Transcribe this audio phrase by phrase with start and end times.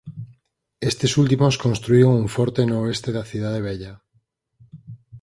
[0.89, 3.93] Estes últimos construíron un forte no oeste da cidade vella.